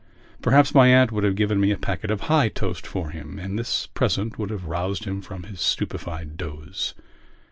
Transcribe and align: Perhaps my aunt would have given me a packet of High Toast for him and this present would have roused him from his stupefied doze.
Perhaps 0.41 0.73
my 0.73 0.87
aunt 0.87 1.11
would 1.11 1.23
have 1.23 1.35
given 1.35 1.59
me 1.59 1.69
a 1.69 1.77
packet 1.77 2.09
of 2.09 2.21
High 2.21 2.49
Toast 2.49 2.87
for 2.87 3.11
him 3.11 3.37
and 3.37 3.59
this 3.59 3.85
present 3.85 4.39
would 4.39 4.49
have 4.49 4.65
roused 4.65 5.03
him 5.05 5.21
from 5.21 5.43
his 5.43 5.61
stupefied 5.61 6.37
doze. 6.37 6.95